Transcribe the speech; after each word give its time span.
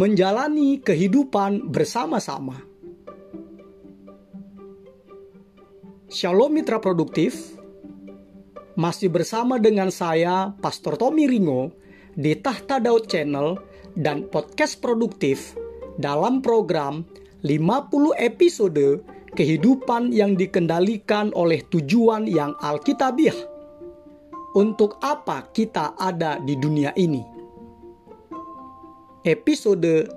menjalani 0.00 0.80
kehidupan 0.80 1.68
bersama-sama. 1.68 2.56
Shalom 6.08 6.56
mitra 6.56 6.80
produktif, 6.80 7.52
masih 8.80 9.12
bersama 9.12 9.60
dengan 9.60 9.92
saya 9.92 10.56
Pastor 10.56 10.96
Tommy 10.96 11.28
Ringo 11.28 11.76
di 12.16 12.32
Tahta 12.32 12.80
Daud 12.80 13.12
Channel 13.12 13.60
dan 13.92 14.24
podcast 14.32 14.80
produktif 14.80 15.52
dalam 16.00 16.40
program 16.40 17.04
50 17.44 18.16
episode 18.24 19.04
kehidupan 19.36 20.16
yang 20.16 20.32
dikendalikan 20.32 21.28
oleh 21.36 21.60
tujuan 21.68 22.24
yang 22.24 22.56
alkitabiah. 22.64 23.36
Untuk 24.56 24.96
apa 25.04 25.52
kita 25.52 25.92
ada 26.00 26.40
di 26.40 26.56
dunia 26.56 26.96
ini? 26.96 27.29
Episode 29.20 30.16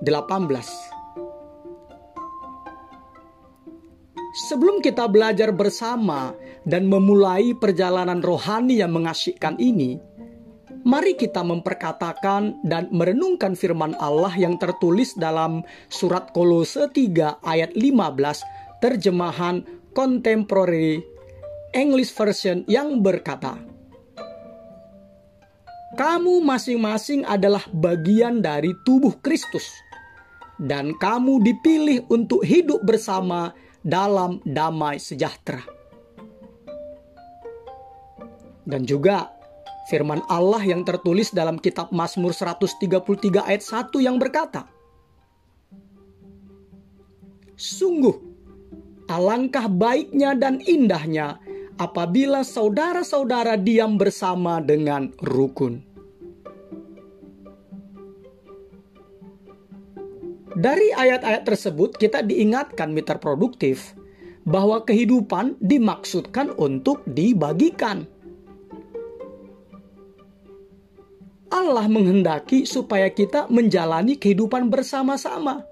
Sebelum 4.48 4.80
kita 4.80 5.04
belajar 5.12 5.52
bersama 5.52 6.32
dan 6.64 6.88
memulai 6.88 7.52
perjalanan 7.52 8.24
rohani 8.24 8.80
yang 8.80 8.96
mengasyikkan 8.96 9.60
ini, 9.60 10.00
mari 10.88 11.20
kita 11.20 11.44
memperkatakan 11.44 12.64
dan 12.64 12.88
merenungkan 12.96 13.52
firman 13.52 13.92
Allah 14.00 14.32
yang 14.40 14.56
tertulis 14.56 15.12
dalam 15.20 15.60
surat 15.92 16.32
Kolose 16.32 16.88
3 16.88 17.44
ayat 17.44 17.76
15 17.76 18.80
terjemahan 18.80 19.68
contemporary 19.92 21.04
English 21.76 22.08
version 22.16 22.64
yang 22.72 23.04
berkata, 23.04 23.73
Kamu 25.94 26.42
masing-masing 26.42 27.22
adalah 27.22 27.62
bagian 27.70 28.42
dari 28.42 28.74
tubuh 28.82 29.14
Kristus 29.22 29.62
dan 30.58 30.90
kamu 30.98 31.38
dipilih 31.42 32.02
untuk 32.10 32.42
hidup 32.42 32.82
bersama 32.82 33.54
dalam 33.86 34.42
damai 34.42 34.98
sejahtera. 34.98 35.62
Dan 38.66 38.82
juga 38.88 39.30
firman 39.86 40.18
Allah 40.26 40.58
yang 40.66 40.82
tertulis 40.82 41.30
dalam 41.30 41.62
kitab 41.62 41.94
Mazmur 41.94 42.34
133 42.34 43.46
ayat 43.46 43.62
1 43.62 43.94
yang 44.02 44.18
berkata, 44.18 44.66
Sungguh, 47.54 48.18
alangkah 49.06 49.70
baiknya 49.70 50.34
dan 50.34 50.58
indahnya 50.58 51.38
apabila 51.78 52.46
saudara-saudara 52.46 53.58
diam 53.58 53.98
bersama 53.98 54.62
dengan 54.62 55.10
rukun. 55.22 55.82
Dari 60.54 60.94
ayat-ayat 60.94 61.42
tersebut 61.42 61.98
kita 61.98 62.22
diingatkan 62.22 62.94
mitra 62.94 63.18
produktif 63.18 63.98
bahwa 64.46 64.86
kehidupan 64.86 65.58
dimaksudkan 65.58 66.54
untuk 66.54 67.02
dibagikan. 67.10 68.06
Allah 71.50 71.86
menghendaki 71.90 72.66
supaya 72.66 73.10
kita 73.10 73.50
menjalani 73.50 74.14
kehidupan 74.14 74.70
bersama-sama. 74.70 75.66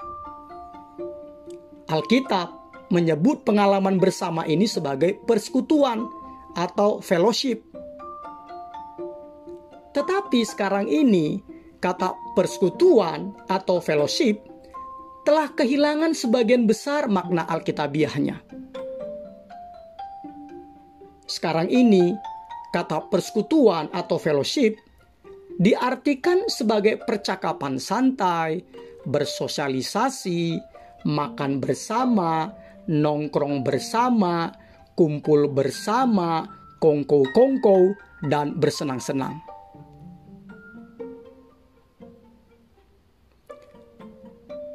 Alkitab 1.90 2.61
menyebut 2.92 3.48
pengalaman 3.48 3.96
bersama 3.96 4.44
ini 4.44 4.68
sebagai 4.68 5.16
persekutuan 5.24 6.04
atau 6.52 7.00
fellowship. 7.00 7.64
Tetapi 9.96 10.40
sekarang 10.44 10.88
ini, 10.92 11.40
kata 11.80 12.12
persekutuan 12.36 13.32
atau 13.48 13.80
fellowship 13.80 14.44
telah 15.24 15.48
kehilangan 15.56 16.12
sebagian 16.12 16.68
besar 16.68 17.08
makna 17.08 17.48
alkitabiahnya. 17.48 18.44
Sekarang 21.24 21.72
ini, 21.72 22.12
kata 22.76 23.08
persekutuan 23.08 23.88
atau 23.92 24.20
fellowship 24.20 24.76
diartikan 25.56 26.44
sebagai 26.48 27.00
percakapan 27.04 27.76
santai, 27.76 28.64
bersosialisasi, 29.04 30.56
makan 31.08 31.60
bersama, 31.60 32.61
nongkrong 32.90 33.62
bersama, 33.66 34.50
kumpul 34.98 35.50
bersama, 35.50 36.46
kongko-kongko, 36.82 37.94
dan 38.26 38.58
bersenang-senang. 38.58 39.52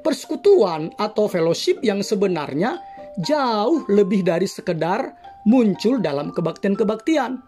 persekutuan 0.07 0.95
atau 0.95 1.27
fellowship 1.27 1.83
yang 1.83 1.99
sebenarnya 1.99 2.79
jauh 3.19 3.83
lebih 3.91 4.23
dari 4.23 4.47
sekedar 4.47 5.11
muncul 5.43 5.99
dalam 5.99 6.31
kebaktian-kebaktian. 6.31 7.43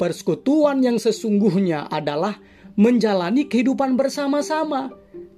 Persekutuan 0.00 0.80
yang 0.80 0.96
sesungguhnya 0.96 1.92
adalah 1.92 2.40
menjalani 2.80 3.44
kehidupan 3.44 4.00
bersama-sama, 4.00 4.88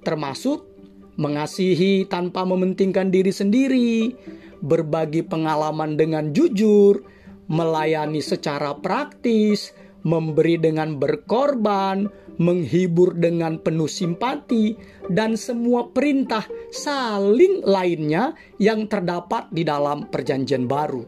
termasuk 0.07 0.74
mengasihi 1.15 2.07
tanpa 2.07 2.43
mementingkan 2.43 3.11
diri 3.11 3.31
sendiri, 3.31 4.15
berbagi 4.63 5.23
pengalaman 5.23 5.95
dengan 5.95 6.31
jujur, 6.35 7.03
melayani 7.47 8.19
secara 8.19 8.75
praktis, 8.75 9.71
memberi 10.05 10.59
dengan 10.61 11.01
berkorban, 11.01 12.05
menghibur 12.37 13.15
dengan 13.15 13.57
penuh 13.57 13.87
simpati, 13.87 14.75
dan 15.07 15.39
semua 15.39 15.87
perintah 15.89 16.43
saling 16.69 17.63
lainnya 17.63 18.35
yang 18.59 18.85
terdapat 18.91 19.47
di 19.55 19.63
dalam 19.63 20.05
Perjanjian 20.11 20.67
Baru. 20.67 21.07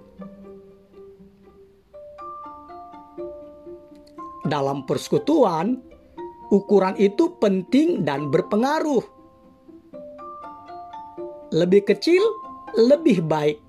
Dalam 4.47 4.87
persekutuan, 4.87 5.75
ukuran 6.55 6.95
itu 6.95 7.35
penting 7.35 8.07
dan 8.07 8.31
berpengaruh. 8.31 9.16
Lebih 11.55 11.87
kecil, 11.87 12.19
lebih 12.75 13.23
baik. 13.23 13.63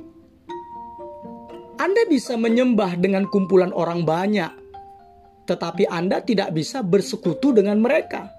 Anda 1.78 2.03
bisa 2.11 2.34
menyembah 2.34 2.99
dengan 2.99 3.31
kumpulan 3.31 3.71
orang 3.71 4.03
banyak, 4.03 4.50
tetapi 5.47 5.87
Anda 5.87 6.19
tidak 6.27 6.50
bisa 6.59 6.83
bersekutu 6.83 7.55
dengan 7.55 7.78
mereka. 7.78 8.34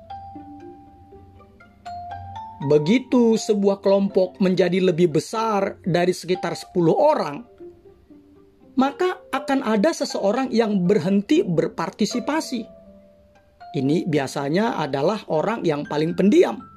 Begitu 2.68 3.40
sebuah 3.40 3.80
kelompok 3.80 4.44
menjadi 4.44 4.84
lebih 4.84 5.16
besar 5.16 5.80
dari 5.88 6.12
sekitar 6.12 6.60
10 6.60 6.92
orang, 6.92 7.40
maka 8.76 9.24
akan 9.32 9.64
ada 9.64 9.96
seseorang 9.96 10.52
yang 10.52 10.84
berhenti 10.84 11.48
berpartisipasi. 11.48 12.68
Ini 13.80 14.04
biasanya 14.04 14.76
adalah 14.76 15.24
orang 15.32 15.64
yang 15.64 15.88
paling 15.88 16.12
pendiam. 16.12 16.69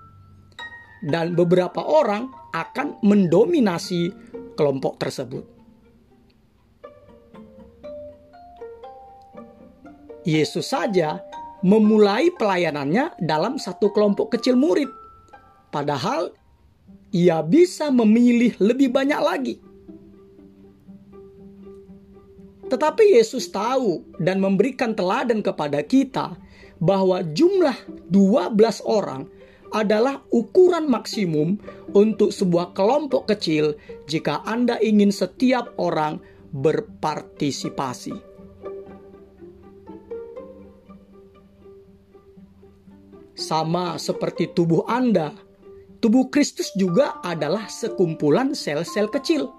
Dan 1.03 1.35
beberapa 1.35 1.83
orang 1.83 2.31
akan 2.55 3.03
mendominasi 3.03 4.15
kelompok 4.55 5.03
tersebut. 5.03 5.45
Yesus 10.23 10.71
saja 10.71 11.19
memulai 11.67 12.31
pelayanannya 12.31 13.19
dalam 13.19 13.59
satu 13.59 13.91
kelompok 13.91 14.39
kecil 14.39 14.55
murid. 14.55 14.87
Padahal 15.75 16.31
ia 17.11 17.43
bisa 17.43 17.91
memilih 17.91 18.55
lebih 18.63 18.95
banyak 18.95 19.21
lagi. 19.21 19.57
Tetapi 22.71 23.21
Yesus 23.21 23.53
tahu 23.53 24.17
dan 24.17 24.41
memberikan 24.41 24.97
teladan 24.97 25.45
kepada 25.45 25.85
kita 25.85 26.33
bahwa 26.81 27.21
jumlah 27.21 27.77
12 28.09 28.57
orang 28.89 29.29
adalah 29.73 30.21
ukuran 30.31 30.87
maksimum 30.87 31.57
untuk 31.97 32.31
sebuah 32.31 32.77
kelompok 32.77 33.33
kecil 33.33 33.77
jika 34.07 34.45
Anda 34.45 34.77
ingin 34.81 35.09
setiap 35.09 35.73
orang 35.81 36.21
berpartisipasi. 36.53 38.33
Sama 43.33 43.97
seperti 43.97 44.53
tubuh 44.53 44.85
Anda, 44.87 45.33
tubuh 45.99 46.29
Kristus 46.29 46.71
juga 46.77 47.19
adalah 47.25 47.67
sekumpulan 47.67 48.53
sel-sel 48.53 49.09
kecil. 49.09 49.51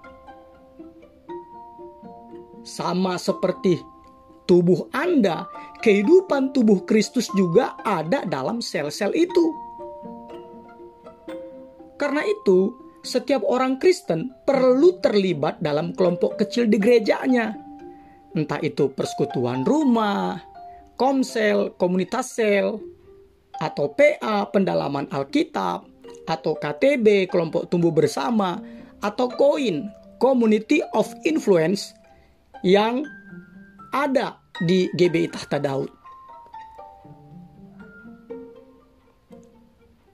Sama 2.64 3.20
seperti 3.20 3.76
tubuh 4.48 4.88
Anda, 4.94 5.44
kehidupan 5.84 6.56
tubuh 6.56 6.88
Kristus 6.88 7.28
juga 7.36 7.76
ada 7.84 8.24
dalam 8.24 8.64
sel-sel 8.64 9.12
itu. 9.12 9.63
Karena 11.94 12.26
itu, 12.26 12.74
setiap 13.04 13.44
orang 13.44 13.76
Kristen 13.78 14.32
perlu 14.48 14.98
terlibat 14.98 15.60
dalam 15.60 15.92
kelompok 15.92 16.40
kecil 16.40 16.66
di 16.66 16.80
gerejanya. 16.80 17.54
Entah 18.34 18.58
itu 18.64 18.90
persekutuan 18.90 19.62
rumah, 19.62 20.42
komsel, 20.98 21.76
komunitas 21.78 22.34
sel, 22.34 22.82
atau 23.62 23.94
PA 23.94 24.50
pendalaman 24.50 25.06
Alkitab, 25.12 25.86
atau 26.26 26.52
KTB 26.58 27.30
kelompok 27.30 27.70
tumbuh 27.70 27.94
bersama, 27.94 28.58
atau 29.04 29.30
KOIN 29.30 29.86
Community 30.18 30.80
of 30.96 31.06
Influence 31.28 31.92
yang 32.64 33.04
ada 33.92 34.40
di 34.64 34.88
GBI 34.96 35.28
Tahta 35.30 35.60
Daud. 35.60 35.92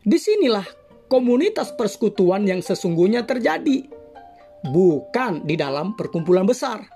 Di 0.01 0.19
sinilah 0.19 0.80
komunitas 1.11 1.75
persekutuan 1.75 2.47
yang 2.47 2.63
sesungguhnya 2.63 3.27
terjadi, 3.27 3.91
bukan 4.71 5.43
di 5.43 5.59
dalam 5.59 5.99
perkumpulan 5.99 6.47
besar. 6.47 6.87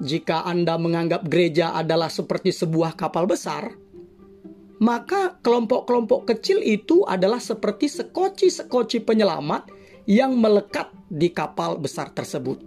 Jika 0.00 0.48
Anda 0.48 0.80
menganggap 0.80 1.28
gereja 1.28 1.76
adalah 1.76 2.08
seperti 2.08 2.50
sebuah 2.50 2.96
kapal 2.96 3.28
besar, 3.28 3.76
maka 4.82 5.38
kelompok-kelompok 5.44 6.34
kecil 6.34 6.58
itu 6.64 7.06
adalah 7.06 7.38
seperti 7.38 7.86
sekoci-sekoci 7.86 9.04
penyelamat 9.06 9.70
yang 10.08 10.34
melekat 10.34 10.90
di 11.06 11.30
kapal 11.30 11.78
besar 11.78 12.10
tersebut. 12.10 12.58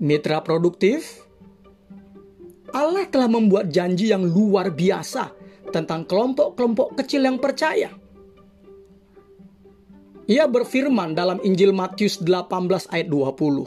Mitra 0.00 0.40
produktif, 0.40 1.28
Allah 2.70 3.06
telah 3.10 3.26
membuat 3.30 3.70
janji 3.70 4.10
yang 4.10 4.26
luar 4.26 4.70
biasa 4.70 5.30
tentang 5.70 6.06
kelompok-kelompok 6.06 6.98
kecil 6.98 7.26
yang 7.26 7.38
percaya. 7.38 7.90
Ia 10.30 10.46
berfirman 10.46 11.18
dalam 11.18 11.42
Injil 11.42 11.74
Matius 11.74 12.22
18 12.22 12.86
ayat 12.94 13.10
20. 13.10 13.66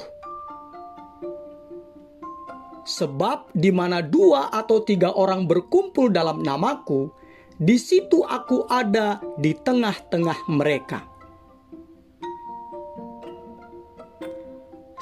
Sebab 2.84 3.52
di 3.56 3.72
mana 3.72 4.04
dua 4.04 4.52
atau 4.52 4.84
tiga 4.84 5.12
orang 5.16 5.48
berkumpul 5.48 6.12
dalam 6.12 6.44
namaku, 6.44 7.12
di 7.60 7.80
situ 7.80 8.24
aku 8.28 8.68
ada 8.68 9.20
di 9.40 9.56
tengah-tengah 9.56 10.52
mereka. 10.52 11.04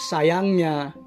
Sayangnya, 0.01 0.98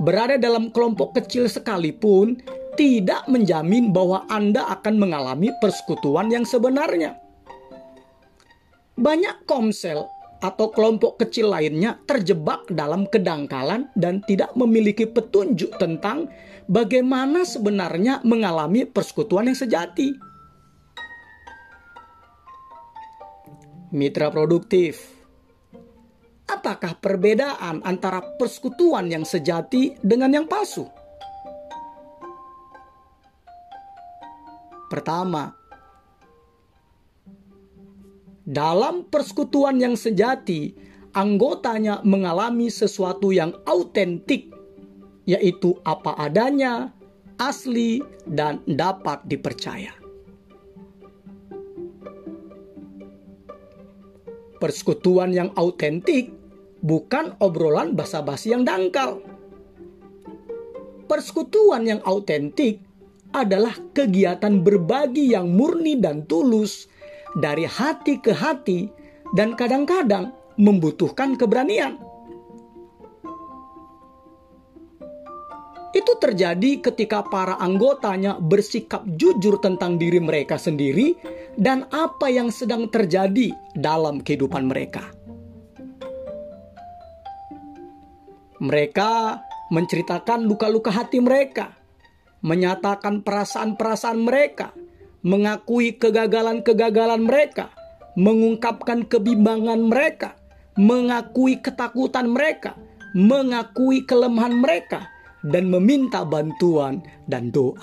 berada 0.00 0.40
dalam 0.40 0.72
kelompok 0.72 1.18
kecil 1.20 1.50
sekalipun 1.50 2.40
tidak 2.80 3.28
menjamin 3.28 3.92
bahwa 3.92 4.24
Anda 4.32 4.64
akan 4.80 4.96
mengalami 4.96 5.52
persekutuan 5.60 6.32
yang 6.32 6.48
sebenarnya. 6.48 7.20
Banyak 8.96 9.44
komsel 9.44 10.08
atau 10.42 10.74
kelompok 10.74 11.22
kecil 11.22 11.54
lainnya 11.54 12.02
terjebak 12.04 12.66
dalam 12.72 13.06
kedangkalan 13.06 13.88
dan 13.94 14.24
tidak 14.26 14.50
memiliki 14.58 15.06
petunjuk 15.06 15.78
tentang 15.78 16.26
bagaimana 16.66 17.46
sebenarnya 17.46 18.20
mengalami 18.26 18.82
persekutuan 18.82 19.48
yang 19.52 19.56
sejati. 19.56 20.18
Mitra 23.92 24.32
produktif, 24.32 25.21
apakah 26.48 26.98
perbedaan 26.98 27.82
antara 27.86 28.22
persekutuan 28.38 29.06
yang 29.10 29.22
sejati 29.22 29.98
dengan 30.02 30.30
yang 30.34 30.46
palsu? 30.50 30.86
Pertama, 34.92 35.48
dalam 38.44 39.08
persekutuan 39.08 39.80
yang 39.80 39.96
sejati, 39.96 40.76
anggotanya 41.16 42.04
mengalami 42.04 42.68
sesuatu 42.68 43.32
yang 43.32 43.56
autentik, 43.64 44.52
yaitu 45.24 45.78
apa 45.88 46.12
adanya, 46.20 46.92
asli, 47.40 48.04
dan 48.28 48.60
dapat 48.68 49.24
dipercaya. 49.24 50.01
Persekutuan 54.62 55.34
yang 55.34 55.50
autentik 55.58 56.30
bukan 56.86 57.34
obrolan 57.42 57.98
basa-basi 57.98 58.54
yang 58.54 58.62
dangkal. 58.62 59.18
Persekutuan 61.10 61.82
yang 61.82 61.98
autentik 62.06 62.78
adalah 63.34 63.74
kegiatan 63.90 64.62
berbagi 64.62 65.34
yang 65.34 65.50
murni 65.50 65.98
dan 65.98 66.22
tulus 66.30 66.86
dari 67.34 67.66
hati 67.66 68.22
ke 68.22 68.30
hati 68.30 68.86
dan 69.34 69.58
kadang-kadang 69.58 70.30
membutuhkan 70.54 71.34
keberanian. 71.34 71.98
Itu 75.92 76.16
terjadi 76.16 76.80
ketika 76.80 77.20
para 77.28 77.60
anggotanya 77.60 78.40
bersikap 78.40 79.04
jujur 79.20 79.60
tentang 79.60 80.00
diri 80.00 80.24
mereka 80.24 80.56
sendiri 80.56 81.12
dan 81.60 81.84
apa 81.92 82.32
yang 82.32 82.48
sedang 82.48 82.88
terjadi 82.88 83.52
dalam 83.76 84.24
kehidupan 84.24 84.72
mereka. 84.72 85.04
Mereka 88.62 89.42
menceritakan 89.68 90.48
luka-luka 90.48 90.88
hati 90.88 91.20
mereka, 91.20 91.76
menyatakan 92.40 93.20
perasaan-perasaan 93.20 94.20
mereka, 94.22 94.72
mengakui 95.20 96.00
kegagalan-kegagalan 96.00 97.20
mereka, 97.26 97.68
mengungkapkan 98.16 99.04
kebimbangan 99.04 99.80
mereka, 99.82 100.40
mengakui 100.80 101.60
ketakutan 101.60 102.32
mereka, 102.32 102.76
mengakui 103.12 104.04
kelemahan 104.08 104.56
mereka, 104.56 105.10
dan 105.46 105.70
meminta 105.70 106.22
bantuan 106.22 107.02
dan 107.26 107.50
doa. 107.50 107.78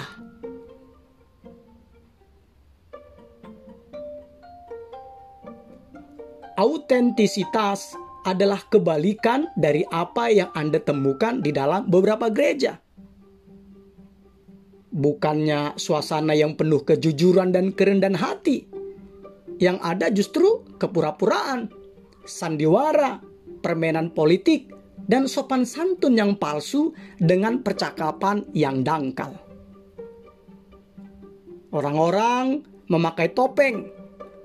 Autentisitas 6.60 7.96
adalah 8.28 8.60
kebalikan 8.68 9.48
dari 9.56 9.88
apa 9.88 10.28
yang 10.28 10.52
Anda 10.52 10.84
temukan 10.84 11.40
di 11.40 11.56
dalam 11.56 11.88
beberapa 11.88 12.28
gereja 12.28 12.76
bukannya 15.00 15.78
suasana 15.78 16.34
yang 16.34 16.58
penuh 16.58 16.82
kejujuran 16.84 17.54
dan 17.54 17.72
kerendahan 17.74 18.18
hati. 18.18 18.66
Yang 19.60 19.78
ada 19.84 20.08
justru 20.12 20.64
kepura-puraan, 20.80 21.68
sandiwara, 22.24 23.20
permainan 23.60 24.16
politik, 24.16 24.72
dan 25.10 25.26
sopan 25.26 25.66
santun 25.66 26.14
yang 26.14 26.38
palsu 26.38 26.94
dengan 27.18 27.66
percakapan 27.66 28.46
yang 28.54 28.86
dangkal. 28.86 29.34
Orang-orang 31.74 32.62
memakai 32.90 33.34
topeng, 33.34 33.90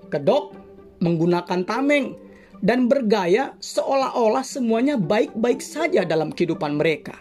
kedok, 0.08 0.56
menggunakan 1.04 1.68
tameng, 1.68 2.16
dan 2.64 2.88
bergaya 2.88 3.52
seolah-olah 3.60 4.40
semuanya 4.40 4.96
baik-baik 4.96 5.60
saja 5.60 6.08
dalam 6.08 6.32
kehidupan 6.32 6.80
mereka. 6.80 7.20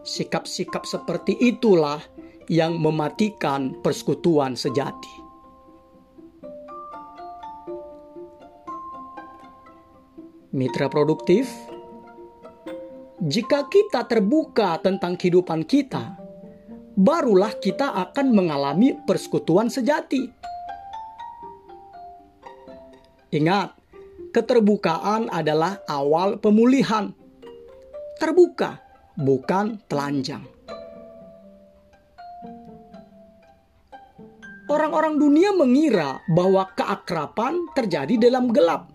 Sikap-sikap 0.00 0.88
seperti 0.88 1.36
itulah 1.44 2.00
yang 2.48 2.80
mematikan 2.80 3.76
persekutuan 3.84 4.56
sejati. 4.56 5.29
Mitra 10.60 10.92
produktif, 10.92 11.48
jika 13.16 13.64
kita 13.72 14.04
terbuka 14.04 14.76
tentang 14.84 15.16
kehidupan 15.16 15.64
kita, 15.64 16.20
barulah 17.00 17.56
kita 17.56 17.96
akan 17.96 18.28
mengalami 18.28 18.92
persekutuan 19.08 19.72
sejati. 19.72 20.28
Ingat, 23.32 23.72
keterbukaan 24.36 25.32
adalah 25.32 25.80
awal 25.88 26.36
pemulihan. 26.36 27.08
Terbuka 28.20 28.84
bukan 29.16 29.80
telanjang. 29.88 30.44
Orang-orang 34.68 35.16
dunia 35.16 35.56
mengira 35.56 36.20
bahwa 36.36 36.68
keakraban 36.76 37.64
terjadi 37.72 38.28
dalam 38.28 38.52
gelap, 38.52 38.92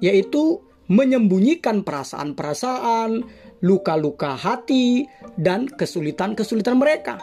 yaitu 0.00 0.71
menyembunyikan 0.92 1.80
perasaan-perasaan, 1.80 3.24
luka-luka 3.64 4.36
hati, 4.36 5.08
dan 5.40 5.64
kesulitan-kesulitan 5.64 6.76
mereka. 6.76 7.16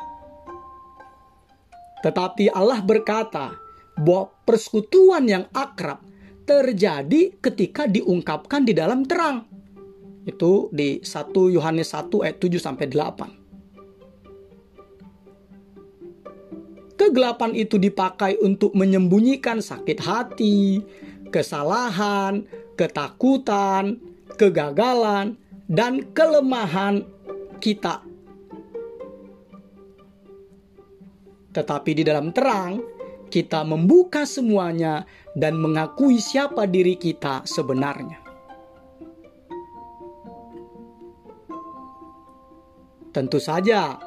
Tetapi 2.02 2.50
Allah 2.50 2.82
berkata 2.82 3.54
bahwa 3.94 4.34
persekutuan 4.48 5.30
yang 5.30 5.46
akrab 5.54 6.02
terjadi 6.50 7.38
ketika 7.38 7.86
diungkapkan 7.86 8.66
di 8.66 8.74
dalam 8.74 9.06
terang. 9.06 9.46
Itu 10.26 10.74
di 10.74 10.98
1 11.06 11.54
Yohanes 11.54 11.94
1 11.94 12.26
ayat 12.26 12.42
7 12.42 12.58
sampai 12.58 12.90
8. 12.90 13.38
Kegelapan 17.00 17.56
itu 17.56 17.80
dipakai 17.80 18.36
untuk 18.44 18.76
menyembunyikan 18.76 19.64
sakit 19.64 20.00
hati, 20.04 20.84
kesalahan, 21.32 22.44
ketakutan, 22.80 24.00
kegagalan, 24.40 25.36
dan 25.68 26.16
kelemahan 26.16 27.04
kita. 27.60 28.00
Tetapi 31.52 31.92
di 31.92 32.04
dalam 32.08 32.32
terang, 32.32 32.80
kita 33.28 33.68
membuka 33.68 34.24
semuanya 34.24 35.04
dan 35.36 35.60
mengakui 35.60 36.24
siapa 36.24 36.64
diri 36.64 36.96
kita 36.96 37.44
sebenarnya. 37.44 38.24
Tentu 43.12 43.42
saja, 43.42 44.00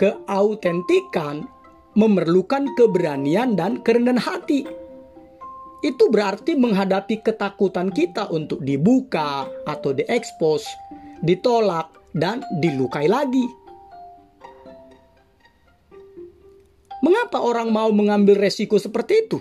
keautentikan 0.00 1.46
memerlukan 1.94 2.74
keberanian 2.74 3.54
dan 3.54 3.78
kerendahan 3.86 4.18
hati. 4.18 4.83
Itu 5.84 6.08
berarti 6.08 6.56
menghadapi 6.56 7.20
ketakutan 7.20 7.92
kita 7.92 8.32
untuk 8.32 8.64
dibuka 8.64 9.44
atau 9.68 9.92
diekspos, 9.92 10.64
ditolak, 11.20 11.92
dan 12.16 12.40
dilukai 12.56 13.04
lagi. 13.04 13.44
Mengapa 17.04 17.44
orang 17.44 17.68
mau 17.68 17.92
mengambil 17.92 18.40
resiko 18.48 18.80
seperti 18.80 19.28
itu? 19.28 19.38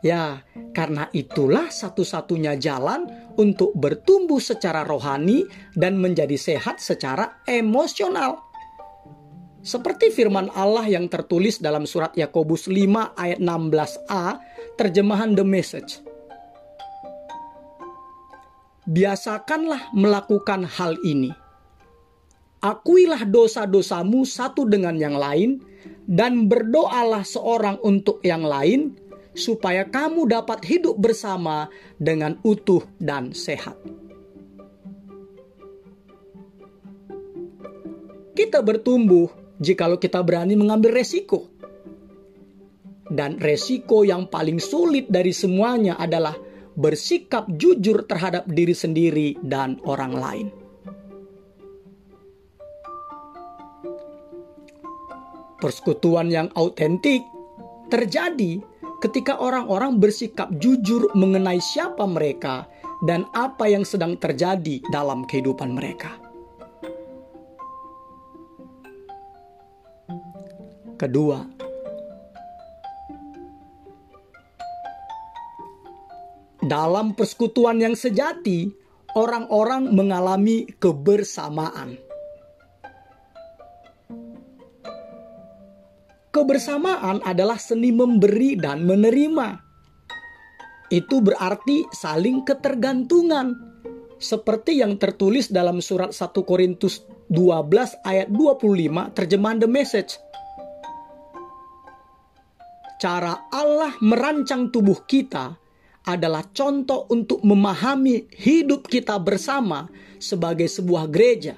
Ya, 0.00 0.40
karena 0.72 1.12
itulah 1.12 1.68
satu-satunya 1.68 2.56
jalan 2.56 3.04
untuk 3.36 3.76
bertumbuh 3.76 4.40
secara 4.40 4.80
rohani 4.80 5.44
dan 5.76 6.00
menjadi 6.00 6.40
sehat 6.40 6.80
secara 6.80 7.44
emosional. 7.44 8.47
Seperti 9.58 10.14
firman 10.14 10.54
Allah 10.54 10.86
yang 10.86 11.10
tertulis 11.10 11.58
dalam 11.58 11.82
surat 11.82 12.14
Yakobus 12.14 12.70
5 12.70 13.18
ayat 13.18 13.42
16a, 13.42 14.38
terjemahan 14.78 15.34
The 15.34 15.42
Message. 15.42 15.98
Biasakanlah 18.86 19.92
melakukan 19.92 20.62
hal 20.64 20.96
ini. 21.02 21.34
Akuilah 22.62 23.26
dosa-dosamu 23.26 24.26
satu 24.26 24.66
dengan 24.66 24.94
yang 24.98 25.18
lain 25.18 25.62
dan 26.06 26.46
berdoalah 26.46 27.22
seorang 27.22 27.78
untuk 27.82 28.22
yang 28.26 28.42
lain 28.42 28.98
supaya 29.36 29.86
kamu 29.86 30.26
dapat 30.26 30.66
hidup 30.66 30.98
bersama 30.98 31.70
dengan 31.98 32.38
utuh 32.42 32.82
dan 32.98 33.30
sehat. 33.30 33.78
Kita 38.34 38.62
bertumbuh 38.62 39.47
jikalau 39.62 39.98
kita 39.98 40.22
berani 40.22 40.54
mengambil 40.54 40.94
resiko. 40.94 41.50
Dan 43.08 43.40
resiko 43.40 44.04
yang 44.04 44.28
paling 44.28 44.60
sulit 44.60 45.08
dari 45.08 45.32
semuanya 45.32 45.96
adalah 45.96 46.36
bersikap 46.78 47.48
jujur 47.58 48.06
terhadap 48.06 48.46
diri 48.46 48.76
sendiri 48.76 49.34
dan 49.42 49.80
orang 49.82 50.14
lain. 50.14 50.48
Persekutuan 55.58 56.30
yang 56.30 56.46
autentik 56.54 57.26
terjadi 57.90 58.62
ketika 59.02 59.42
orang-orang 59.42 59.98
bersikap 59.98 60.46
jujur 60.62 61.10
mengenai 61.18 61.58
siapa 61.58 62.06
mereka 62.06 62.70
dan 63.02 63.26
apa 63.34 63.66
yang 63.66 63.82
sedang 63.82 64.14
terjadi 64.14 64.78
dalam 64.94 65.26
kehidupan 65.26 65.74
mereka. 65.74 66.27
Kedua. 70.98 71.46
Dalam 76.58 77.14
persekutuan 77.14 77.78
yang 77.78 77.94
sejati, 77.94 78.68
orang-orang 79.14 79.94
mengalami 79.94 80.66
kebersamaan. 80.76 81.96
Kebersamaan 86.28 87.24
adalah 87.24 87.56
seni 87.56 87.88
memberi 87.88 88.58
dan 88.58 88.84
menerima. 88.84 89.64
Itu 90.92 91.24
berarti 91.24 91.88
saling 91.94 92.44
ketergantungan, 92.44 93.54
seperti 94.18 94.82
yang 94.82 94.98
tertulis 94.98 95.48
dalam 95.48 95.78
surat 95.78 96.10
1 96.10 96.42
Korintus 96.42 97.06
12 97.30 98.02
ayat 98.02 98.28
25 98.28 99.14
terjemahan 99.14 99.58
The 99.62 99.70
Message 99.70 100.27
cara 102.98 103.46
Allah 103.54 103.94
merancang 104.02 104.74
tubuh 104.74 105.06
kita 105.06 105.54
adalah 106.04 106.42
contoh 106.50 107.06
untuk 107.14 107.40
memahami 107.46 108.26
hidup 108.34 108.90
kita 108.90 109.16
bersama 109.22 109.86
sebagai 110.18 110.66
sebuah 110.66 111.06
gereja. 111.06 111.54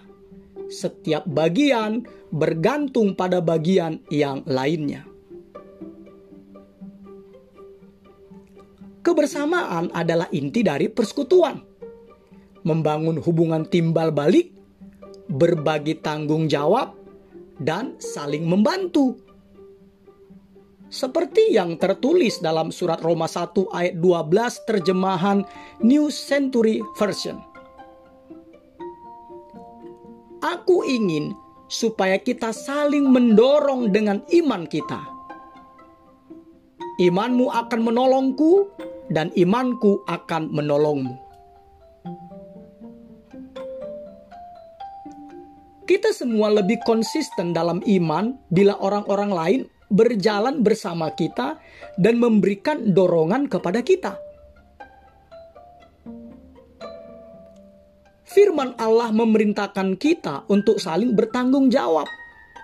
Setiap 0.71 1.27
bagian 1.27 2.07
bergantung 2.31 3.19
pada 3.19 3.43
bagian 3.43 3.99
yang 4.13 4.47
lainnya. 4.47 5.03
Kebersamaan 9.01 9.91
adalah 9.97 10.29
inti 10.31 10.61
dari 10.63 10.93
persekutuan. 10.93 11.59
Membangun 12.63 13.17
hubungan 13.17 13.65
timbal 13.65 14.13
balik, 14.13 14.53
berbagi 15.27 15.99
tanggung 16.05 16.47
jawab, 16.47 16.93
dan 17.57 17.97
saling 17.97 18.45
membantu 18.45 19.17
seperti 20.91 21.55
yang 21.55 21.79
tertulis 21.79 22.43
dalam 22.43 22.75
surat 22.75 22.99
Roma 22.99 23.31
1 23.31 23.55
ayat 23.71 23.95
12 24.03 24.67
terjemahan 24.67 25.47
New 25.87 26.11
Century 26.11 26.83
Version. 26.99 27.39
Aku 30.43 30.83
ingin 30.83 31.31
supaya 31.71 32.19
kita 32.19 32.51
saling 32.51 33.07
mendorong 33.07 33.95
dengan 33.95 34.19
iman 34.35 34.67
kita. 34.67 34.99
Imanmu 36.99 37.49
akan 37.49 37.81
menolongku 37.87 38.67
dan 39.15 39.31
imanku 39.39 40.03
akan 40.11 40.51
menolongmu. 40.51 41.15
Kita 45.87 46.15
semua 46.15 46.55
lebih 46.55 46.79
konsisten 46.87 47.51
dalam 47.51 47.83
iman 47.83 48.39
bila 48.55 48.79
orang-orang 48.79 49.31
lain 49.31 49.61
berjalan 49.91 50.63
bersama 50.63 51.11
kita 51.13 51.59
dan 51.99 52.23
memberikan 52.23 52.95
dorongan 52.95 53.51
kepada 53.51 53.83
kita. 53.83 54.17
Firman 58.31 58.79
Allah 58.79 59.11
memerintahkan 59.11 59.99
kita 59.99 60.47
untuk 60.47 60.79
saling 60.79 61.19
bertanggung 61.19 61.67
jawab, 61.67 62.07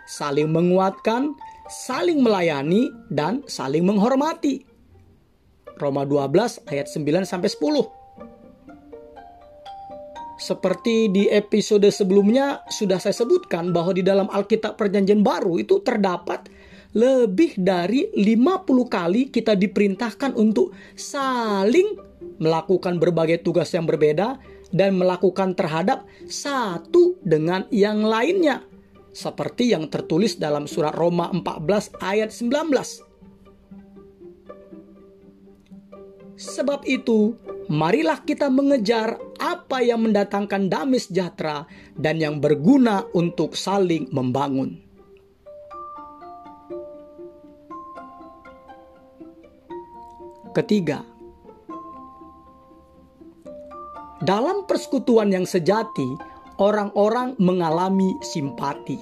saling 0.07 0.47
menguatkan, 0.47 1.35
saling 1.67 2.23
melayani, 2.23 2.87
dan 3.11 3.43
saling 3.51 3.83
menghormati. 3.83 4.63
Roma 5.83 6.07
12 6.07 6.71
ayat 6.71 6.87
9 6.87 7.27
sampai 7.27 7.51
10. 7.51 7.83
Seperti 10.39 11.11
di 11.11 11.27
episode 11.27 11.91
sebelumnya 11.91 12.63
sudah 12.71 13.03
saya 13.03 13.17
sebutkan 13.17 13.75
bahwa 13.75 13.91
di 13.91 14.07
dalam 14.07 14.31
Alkitab 14.31 14.79
Perjanjian 14.79 15.27
Baru 15.27 15.59
itu 15.59 15.83
terdapat 15.83 16.47
lebih 16.97 17.61
dari 17.61 18.09
50 18.17 18.65
kali 18.89 19.29
kita 19.29 19.53
diperintahkan 19.53 20.33
untuk 20.33 20.73
saling 20.97 22.01
melakukan 22.41 22.97
berbagai 22.97 23.45
tugas 23.45 23.69
yang 23.77 23.85
berbeda 23.85 24.41
dan 24.73 24.97
melakukan 24.97 25.53
terhadap 25.53 26.09
satu 26.25 27.21
dengan 27.21 27.69
yang 27.69 28.01
lainnya. 28.01 28.65
Seperti 29.13 29.77
yang 29.77 29.93
tertulis 29.93 30.41
dalam 30.41 30.65
surat 30.65 30.97
Roma 30.97 31.29
14 31.33 32.01
ayat 32.01 32.33
19. 32.33 33.05
Sebab 36.37 36.85
itu, 36.85 37.37
marilah 37.69 38.21
kita 38.25 38.53
mengejar 38.53 39.17
apa 39.41 39.81
yang 39.81 40.05
mendatangkan 40.05 40.69
damai 40.69 41.01
sejahtera 41.01 41.65
dan 41.97 42.21
yang 42.21 42.45
berguna 42.45 43.09
untuk 43.17 43.57
saling 43.57 44.09
membangun. 44.13 44.86
Ketiga, 50.57 51.05
dalam 54.25 54.65
persekutuan 54.65 55.29
yang 55.29 55.45
sejati, 55.45 56.17
orang-orang 56.57 57.37
mengalami 57.37 58.17
simpati. 58.25 58.97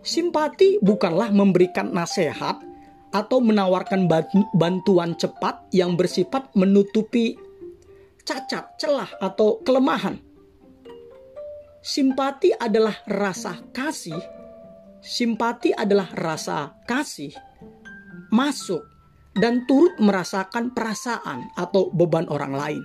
Simpati 0.00 0.80
bukanlah 0.80 1.28
memberikan 1.36 1.92
nasihat 1.92 2.64
atau 3.12 3.44
menawarkan 3.44 4.08
bantuan 4.56 5.20
cepat 5.20 5.68
yang 5.76 6.00
bersifat 6.00 6.48
menutupi 6.56 7.36
cacat, 8.24 8.72
celah, 8.80 9.12
atau 9.20 9.60
kelemahan. 9.60 10.16
Simpati 11.84 12.56
adalah 12.56 12.96
rasa 13.04 13.60
kasih 13.76 14.35
Simpati 15.06 15.70
adalah 15.70 16.10
rasa 16.18 16.82
kasih 16.82 17.30
masuk 18.34 18.82
dan 19.38 19.62
turut 19.62 19.94
merasakan 20.02 20.74
perasaan 20.74 21.46
atau 21.54 21.94
beban 21.94 22.26
orang 22.26 22.50
lain. 22.58 22.84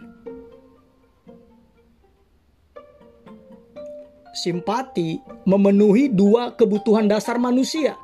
Simpati 4.37 5.17
memenuhi 5.49 6.13
dua 6.13 6.53
kebutuhan 6.53 7.09
dasar 7.09 7.41
manusia: 7.41 7.97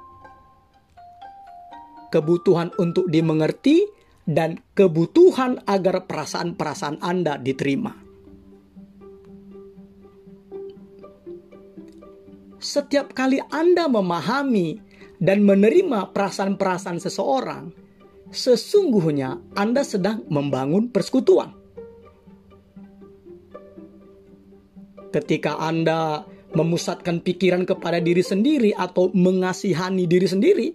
kebutuhan 2.09 2.73
untuk 2.81 3.05
dimengerti 3.13 3.85
dan 4.25 4.57
kebutuhan 4.73 5.61
agar 5.69 6.09
perasaan-perasaan 6.09 7.05
Anda 7.05 7.37
diterima. 7.37 8.06
Setiap 12.67 13.15
kali 13.15 13.39
Anda 13.47 13.87
memahami 13.87 14.75
dan 15.23 15.47
menerima 15.47 16.11
perasaan-perasaan 16.11 16.99
seseorang, 16.99 17.71
sesungguhnya 18.27 19.39
Anda 19.55 19.87
sedang 19.87 20.27
membangun 20.27 20.91
persekutuan. 20.91 21.55
Ketika 25.15 25.63
Anda 25.63 26.27
memusatkan 26.51 27.23
pikiran 27.23 27.63
kepada 27.63 28.03
diri 28.03 28.19
sendiri 28.19 28.75
atau 28.75 29.15
mengasihani 29.15 30.03
diri 30.03 30.27
sendiri, 30.27 30.67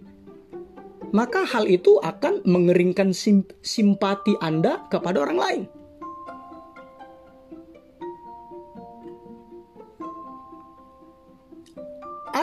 maka 1.13 1.45
hal 1.45 1.69
itu 1.69 2.01
akan 2.01 2.41
mengeringkan 2.41 3.13
sim 3.13 3.45
simpati 3.61 4.33
Anda 4.41 4.81
kepada 4.89 5.21
orang 5.29 5.37
lain. 5.37 5.63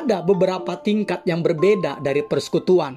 Ada 0.00 0.24
beberapa 0.24 0.80
tingkat 0.80 1.28
yang 1.28 1.44
berbeda 1.44 2.00
dari 2.00 2.24
persekutuan, 2.24 2.96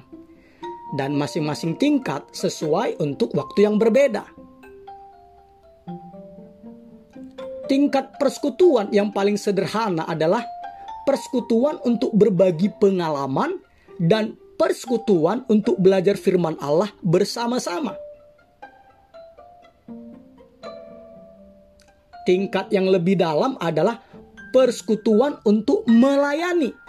dan 0.96 1.12
masing-masing 1.12 1.76
tingkat 1.76 2.24
sesuai 2.32 2.96
untuk 2.96 3.34
waktu 3.36 3.68
yang 3.68 3.76
berbeda. 3.76 4.24
Tingkat 7.68 8.16
persekutuan 8.16 8.88
yang 8.88 9.12
paling 9.12 9.36
sederhana 9.36 10.08
adalah 10.08 10.48
persekutuan 11.04 11.76
untuk 11.84 12.08
berbagi 12.16 12.72
pengalaman 12.80 13.60
dan 14.00 14.40
persekutuan 14.56 15.44
untuk 15.52 15.76
belajar 15.76 16.16
firman 16.16 16.56
Allah 16.56 16.88
bersama-sama. 17.04 18.00
Tingkat 22.24 22.72
yang 22.72 22.88
lebih 22.88 23.20
dalam 23.20 23.60
adalah 23.60 24.00
persekutuan 24.54 25.36
untuk 25.44 25.84
melayani. 25.84 26.83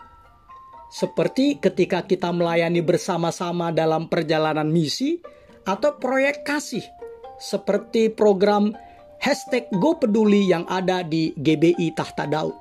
Seperti 0.96 1.60
ketika 1.60 2.08
kita 2.08 2.32
melayani 2.32 2.80
bersama-sama 2.80 3.68
dalam 3.76 4.08
perjalanan 4.08 4.72
misi 4.72 5.20
atau 5.68 6.00
proyek 6.00 6.48
kasih. 6.48 6.88
Seperti 7.36 8.08
program 8.08 8.72
hashtag 9.20 9.68
Go 9.76 10.00
Peduli 10.00 10.48
yang 10.48 10.64
ada 10.72 11.04
di 11.04 11.36
GBI 11.36 11.92
Tahta 12.00 12.24
Daud. 12.32 12.56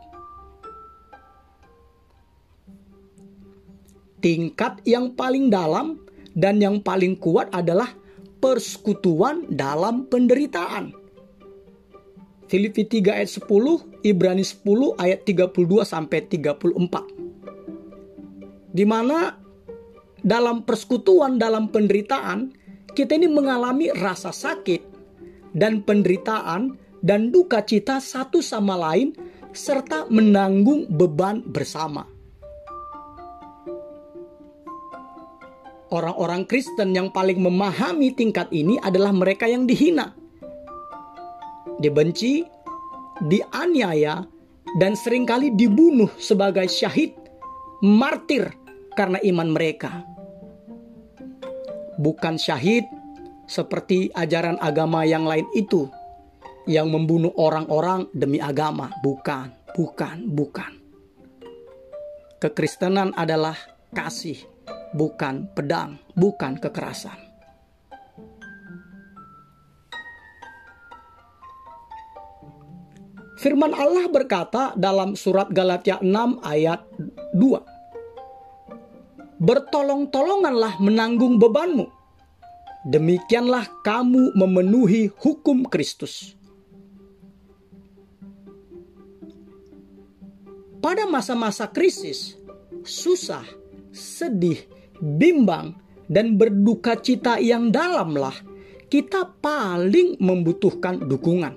Tingkat 4.19 4.83
yang 4.83 5.15
paling 5.15 5.47
dalam 5.47 6.03
dan 6.35 6.59
yang 6.59 6.83
paling 6.83 7.15
kuat 7.15 7.55
adalah 7.55 7.95
persekutuan 8.43 9.47
dalam 9.47 10.11
penderitaan. 10.11 10.91
Filipi 12.51 12.83
3 12.83 13.15
ayat 13.15 13.31
10, 13.31 13.47
Ibrani 14.03 14.43
10 14.43 14.99
ayat 14.99 15.23
32 15.23 15.87
sampai 15.87 16.27
34. 16.27 17.24
Di 18.75 18.83
mana 18.83 19.31
dalam 20.19 20.67
persekutuan 20.67 21.39
dalam 21.39 21.71
penderitaan 21.71 22.51
kita 22.91 23.15
ini 23.15 23.31
mengalami 23.31 23.95
rasa 23.95 24.35
sakit, 24.35 24.95
dan 25.55 25.87
penderitaan 25.87 26.75
dan 26.99 27.31
duka 27.31 27.63
cita 27.63 28.03
satu 28.03 28.43
sama 28.43 28.75
lain 28.75 29.15
serta 29.55 30.11
menanggung 30.11 30.91
beban 30.91 31.41
bersama. 31.47 32.11
Orang-orang 35.95 36.43
Kristen 36.51 36.91
yang 36.91 37.15
paling 37.15 37.39
memahami 37.39 38.11
tingkat 38.19 38.51
ini 38.51 38.83
adalah 38.83 39.15
mereka 39.15 39.47
yang 39.47 39.63
dihina, 39.63 40.11
dibenci, 41.79 42.43
dianiaya, 43.23 44.27
dan 44.83 44.99
sering 44.99 45.23
kali 45.23 45.55
dibunuh 45.55 46.11
sebagai 46.19 46.67
syahid, 46.67 47.15
martir 47.79 48.51
karena 48.95 49.19
iman 49.21 49.49
mereka. 49.51 50.07
Bukan 51.99 52.39
syahid 52.39 52.87
seperti 53.45 54.11
ajaran 54.15 54.57
agama 54.59 55.05
yang 55.05 55.29
lain 55.29 55.47
itu 55.55 55.87
yang 56.65 56.89
membunuh 56.89 57.35
orang-orang 57.37 58.09
demi 58.17 58.41
agama. 58.41 58.89
Bukan, 59.05 59.53
bukan, 59.77 60.17
bukan. 60.33 60.73
Kekristenan 62.41 63.13
adalah 63.17 63.57
kasih, 63.93 64.37
bukan 64.93 65.49
pedang, 65.53 66.01
bukan 66.17 66.57
kekerasan. 66.61 67.17
Firman 73.45 73.77
Allah 73.77 74.09
berkata 74.09 74.73
dalam 74.73 75.13
surat 75.13 75.53
Galatia 75.53 76.01
6 76.01 76.41
ayat 76.41 76.81
2. 77.37 77.74
Bertolong-tolonganlah 79.45 80.81
menanggung 80.81 81.37
bebanmu 81.37 82.05
demikianlah 82.85 83.65
kamu 83.81 84.37
memenuhi 84.37 85.09
hukum 85.09 85.65
Kristus. 85.65 86.37
Pada 90.85 91.09
masa-masa 91.09 91.65
krisis, 91.65 92.37
susah, 92.85 93.45
sedih, 93.89 94.61
bimbang, 95.01 95.81
dan 96.13 96.37
berduka 96.37 97.01
cita 97.01 97.41
yang 97.41 97.73
dalamlah 97.73 98.37
kita 98.93 99.33
paling 99.41 100.21
membutuhkan 100.21 101.01
dukungan. 101.09 101.57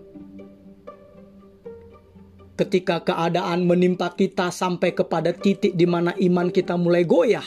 Ketika 2.56 3.04
keadaan 3.04 3.68
menimpa 3.68 4.16
kita 4.16 4.50
sampai 4.50 4.96
kepada 4.96 5.36
titik 5.36 5.76
di 5.76 5.86
mana 5.86 6.16
iman 6.18 6.50
kita 6.50 6.80
mulai 6.80 7.04
goyah, 7.04 7.46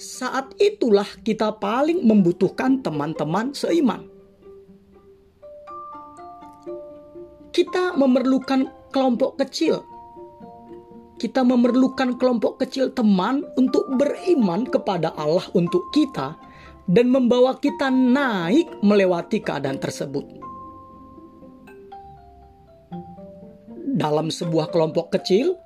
saat 0.00 0.56
itulah 0.56 1.04
kita 1.20 1.60
paling 1.60 2.00
membutuhkan 2.00 2.80
teman-teman 2.80 3.52
seiman. 3.52 4.08
Kita 7.52 7.92
memerlukan 8.00 8.88
kelompok 8.88 9.36
kecil. 9.44 9.84
Kita 11.20 11.44
memerlukan 11.44 12.16
kelompok 12.16 12.64
kecil 12.64 12.96
teman 12.96 13.44
untuk 13.60 13.84
beriman 14.00 14.64
kepada 14.64 15.12
Allah 15.20 15.44
untuk 15.52 15.92
kita 15.92 16.40
dan 16.88 17.12
membawa 17.12 17.60
kita 17.60 17.92
naik 17.92 18.80
melewati 18.80 19.44
keadaan 19.44 19.76
tersebut. 19.76 20.24
Dalam 24.00 24.32
sebuah 24.32 24.72
kelompok 24.72 25.12
kecil, 25.20 25.60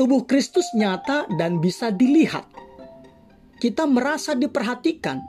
tubuh 0.00 0.24
Kristus 0.24 0.64
nyata 0.72 1.28
dan 1.36 1.60
bisa 1.60 1.92
dilihat 1.92 2.51
kita 3.62 3.86
merasa 3.86 4.34
diperhatikan, 4.34 5.22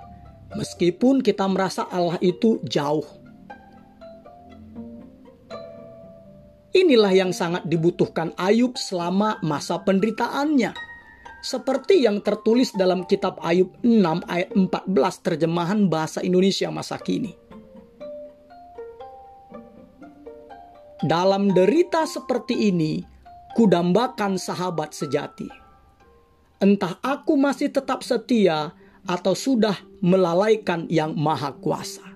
meskipun 0.57 1.21
kita 1.21 1.45
merasa 1.45 1.85
Allah 1.93 2.17
itu 2.17 2.57
jauh. 2.65 3.05
Inilah 6.73 7.13
yang 7.13 7.29
sangat 7.29 7.69
dibutuhkan 7.69 8.33
Ayub 8.33 8.73
selama 8.73 9.37
masa 9.45 9.77
penderitaannya. 9.85 10.73
Seperti 11.45 12.01
yang 12.01 12.25
tertulis 12.25 12.73
dalam 12.73 13.05
kitab 13.05 13.37
Ayub 13.45 13.69
6 13.85 14.01
ayat 14.25 14.49
14 14.57 14.89
terjemahan 15.21 15.85
bahasa 15.85 16.25
Indonesia 16.25 16.73
masa 16.73 16.97
kini. 16.97 17.37
Dalam 21.05 21.53
derita 21.53 22.09
seperti 22.09 22.73
ini, 22.73 23.05
kudambakan 23.53 24.41
sahabat 24.41 24.97
sejati 24.97 25.62
entah 26.63 26.95
aku 27.03 27.35
masih 27.35 27.67
tetap 27.67 28.07
setia 28.07 28.71
atau 29.03 29.35
sudah 29.35 29.75
melalaikan 29.99 30.87
yang 30.87 31.11
maha 31.11 31.51
kuasa. 31.59 32.15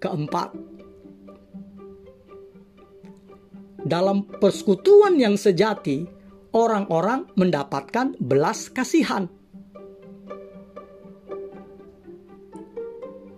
Keempat, 0.00 0.56
dalam 3.84 4.24
persekutuan 4.40 5.20
yang 5.20 5.36
sejati, 5.36 6.08
orang-orang 6.56 7.28
mendapatkan 7.36 8.16
belas 8.16 8.72
kasihan. 8.72 9.28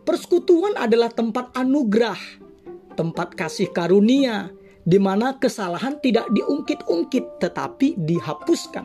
Persekutuan 0.06 0.78
adalah 0.78 1.10
tempat 1.10 1.52
anugerah, 1.52 2.16
tempat 2.96 3.34
kasih 3.36 3.68
karunia, 3.74 4.54
di 4.84 5.00
mana 5.00 5.40
kesalahan 5.40 5.96
tidak 6.04 6.28
diungkit-ungkit 6.36 7.40
tetapi 7.40 7.96
dihapuskan. 7.96 8.84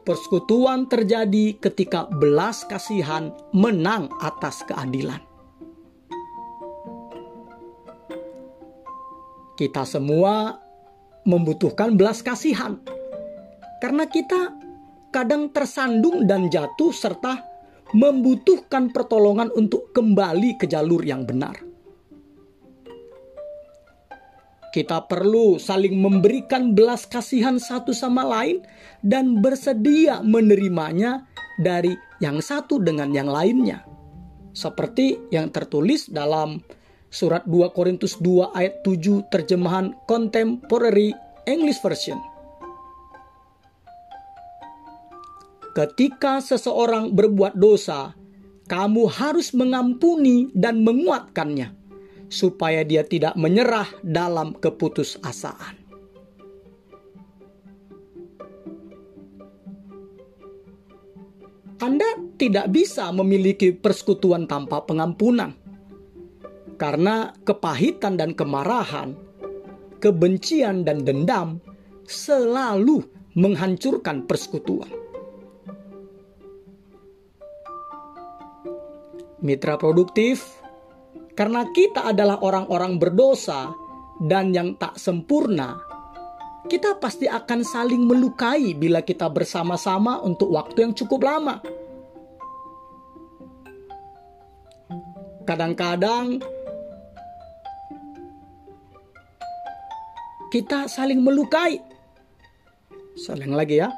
Persekutuan 0.00 0.88
terjadi 0.88 1.60
ketika 1.60 2.08
belas 2.08 2.64
kasihan 2.64 3.36
menang 3.52 4.08
atas 4.18 4.64
keadilan. 4.64 5.20
Kita 9.60 9.84
semua 9.84 10.56
membutuhkan 11.28 12.00
belas 12.00 12.24
kasihan, 12.24 12.80
karena 13.84 14.08
kita 14.08 14.56
kadang 15.12 15.52
tersandung 15.52 16.24
dan 16.24 16.48
jatuh, 16.48 16.96
serta 16.96 17.44
membutuhkan 17.92 18.88
pertolongan 18.88 19.52
untuk 19.52 19.92
kembali 19.92 20.56
ke 20.56 20.64
jalur 20.64 21.04
yang 21.04 21.28
benar. 21.28 21.69
Kita 24.70 25.02
perlu 25.10 25.58
saling 25.58 25.98
memberikan 25.98 26.78
belas 26.78 27.02
kasihan 27.02 27.58
satu 27.58 27.90
sama 27.90 28.22
lain 28.22 28.62
dan 29.02 29.42
bersedia 29.42 30.22
menerimanya 30.22 31.26
dari 31.58 31.98
yang 32.22 32.38
satu 32.38 32.78
dengan 32.78 33.10
yang 33.10 33.26
lainnya. 33.26 33.82
Seperti 34.54 35.18
yang 35.34 35.50
tertulis 35.50 36.06
dalam 36.06 36.62
surat 37.10 37.42
2 37.50 37.74
Korintus 37.74 38.14
2 38.22 38.54
ayat 38.54 38.86
7 38.86 39.26
terjemahan 39.34 39.90
Contemporary 40.06 41.10
English 41.50 41.82
Version. 41.82 42.22
Ketika 45.74 46.38
seseorang 46.38 47.10
berbuat 47.10 47.58
dosa, 47.58 48.14
kamu 48.70 49.10
harus 49.10 49.50
mengampuni 49.50 50.46
dan 50.54 50.86
menguatkannya 50.86 51.79
supaya 52.30 52.86
dia 52.86 53.02
tidak 53.02 53.34
menyerah 53.34 53.90
dalam 54.06 54.54
keputusasaan. 54.54 55.76
Anda 61.80 62.06
tidak 62.36 62.70
bisa 62.70 63.08
memiliki 63.10 63.72
persekutuan 63.72 64.44
tanpa 64.44 64.84
pengampunan, 64.84 65.56
karena 66.76 67.32
kepahitan 67.48 68.20
dan 68.20 68.36
kemarahan, 68.36 69.16
kebencian 69.98 70.84
dan 70.84 71.02
dendam 71.08 71.56
selalu 72.04 73.00
menghancurkan 73.32 74.28
persekutuan. 74.28 74.92
Mitra 79.40 79.80
produktif 79.80 80.59
karena 81.38 81.70
kita 81.70 82.10
adalah 82.10 82.42
orang-orang 82.42 82.98
berdosa 82.98 83.70
dan 84.20 84.52
yang 84.52 84.76
tak 84.76 84.98
sempurna, 84.98 85.78
kita 86.68 86.98
pasti 87.00 87.24
akan 87.24 87.64
saling 87.64 88.04
melukai 88.04 88.76
bila 88.76 89.00
kita 89.00 89.30
bersama-sama 89.30 90.20
untuk 90.20 90.52
waktu 90.52 90.90
yang 90.90 90.92
cukup 90.92 91.24
lama. 91.24 91.62
Kadang-kadang 95.48 96.38
kita 100.50 100.90
saling 100.90 101.22
melukai. 101.22 101.78
Saling 103.14 103.54
lagi 103.54 103.80
ya. 103.80 103.88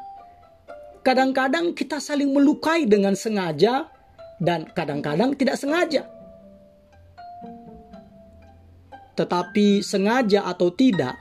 Kadang-kadang 1.03 1.75
kita 1.75 1.99
saling 1.99 2.31
melukai 2.31 2.87
dengan 2.87 3.19
sengaja 3.19 3.91
dan 4.39 4.69
kadang-kadang 4.71 5.35
tidak 5.35 5.59
sengaja. 5.59 6.12
Tetapi 9.13 9.85
sengaja 9.85 10.49
atau 10.49 10.73
tidak, 10.73 11.17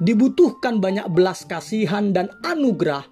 dibutuhkan 0.00 0.80
banyak 0.80 1.06
belas 1.12 1.44
kasihan 1.44 2.14
dan 2.14 2.30
anugerah 2.46 3.04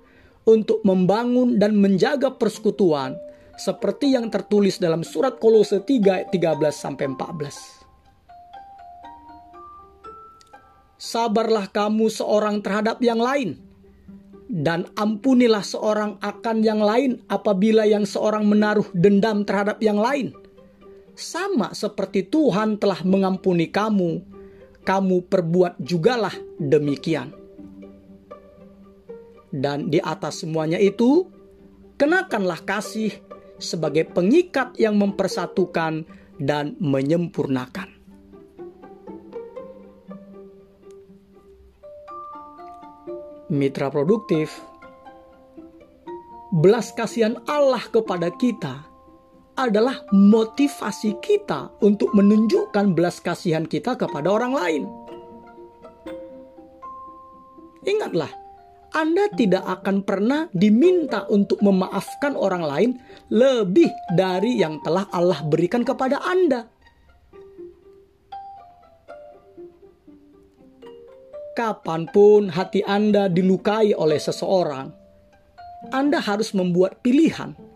untuk 0.48 0.80
membangun 0.86 1.60
dan 1.60 1.76
menjaga 1.76 2.32
persekutuan 2.32 3.18
seperti 3.58 4.16
yang 4.16 4.32
tertulis 4.32 4.80
dalam 4.80 5.04
surat 5.04 5.36
Kolose 5.36 5.84
3 5.84 6.32
13 6.32 6.32
sampai 6.72 7.12
14. 7.12 7.78
Sabarlah 10.98 11.70
kamu 11.70 12.10
seorang 12.10 12.58
terhadap 12.58 12.98
yang 13.04 13.22
lain 13.22 13.60
dan 14.48 14.88
ampunilah 14.96 15.62
seorang 15.62 16.16
akan 16.24 16.64
yang 16.64 16.80
lain 16.80 17.20
apabila 17.28 17.84
yang 17.84 18.08
seorang 18.08 18.48
menaruh 18.48 18.88
dendam 18.96 19.44
terhadap 19.44 19.78
yang 19.84 20.00
lain 20.00 20.32
sama 21.18 21.74
seperti 21.74 22.30
Tuhan 22.30 22.78
telah 22.78 23.02
mengampuni 23.02 23.66
kamu, 23.66 24.22
kamu 24.86 25.26
perbuat 25.26 25.82
jugalah 25.82 26.32
demikian. 26.62 27.34
Dan 29.50 29.90
di 29.90 29.98
atas 29.98 30.46
semuanya 30.46 30.78
itu, 30.78 31.26
kenakanlah 31.98 32.62
kasih 32.62 33.10
sebagai 33.58 34.06
pengikat 34.06 34.78
yang 34.78 34.94
mempersatukan 34.94 36.06
dan 36.38 36.78
menyempurnakan. 36.78 37.90
Mitra 43.48 43.88
produktif, 43.88 44.52
belas 46.52 46.92
kasihan 46.92 47.40
Allah 47.48 47.80
kepada 47.88 48.28
kita 48.28 48.87
adalah 49.58 50.06
motivasi 50.14 51.18
kita 51.18 51.74
untuk 51.82 52.14
menunjukkan 52.14 52.94
belas 52.94 53.18
kasihan 53.18 53.66
kita 53.66 53.98
kepada 53.98 54.30
orang 54.30 54.54
lain. 54.54 54.82
Ingatlah, 57.82 58.30
Anda 58.94 59.26
tidak 59.34 59.66
akan 59.66 60.06
pernah 60.06 60.46
diminta 60.54 61.26
untuk 61.26 61.58
memaafkan 61.58 62.38
orang 62.38 62.62
lain 62.62 62.90
lebih 63.34 63.90
dari 64.14 64.62
yang 64.62 64.78
telah 64.86 65.10
Allah 65.10 65.42
berikan 65.42 65.82
kepada 65.82 66.22
Anda. 66.22 66.70
Kapan 71.58 72.06
pun 72.14 72.54
hati 72.54 72.86
Anda 72.86 73.26
dilukai 73.26 73.90
oleh 73.90 74.22
seseorang, 74.22 74.94
Anda 75.90 76.22
harus 76.22 76.54
membuat 76.54 77.02
pilihan 77.02 77.67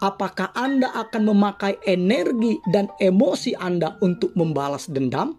apakah 0.00 0.50
Anda 0.56 0.90
akan 0.96 1.28
memakai 1.28 1.78
energi 1.84 2.56
dan 2.72 2.88
emosi 2.96 3.54
Anda 3.54 4.00
untuk 4.00 4.32
membalas 4.34 4.88
dendam, 4.88 5.36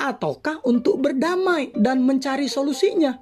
ataukah 0.00 0.64
untuk 0.64 1.04
berdamai 1.04 1.70
dan 1.76 2.02
mencari 2.02 2.48
solusinya? 2.48 3.12